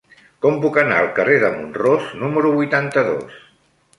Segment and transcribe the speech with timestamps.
[0.45, 3.37] Com puc anar al carrer de Mont-ros número vuitanta-dos?